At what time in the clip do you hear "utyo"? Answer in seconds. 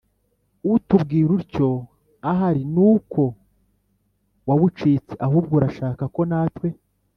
1.39-1.69